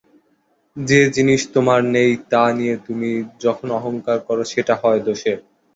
যে-জিনিস 0.77 1.41
তোমার 1.53 1.81
নেই, 1.95 2.11
তা 2.29 2.43
নিয়ে 2.53 2.75
তুমি 2.85 3.09
যখন 3.39 3.67
অহঙ্কার 3.71 4.17
কর, 4.19 4.37
সেটা 4.45 4.73
হয় 4.75 4.99
দোষের। 4.99 5.37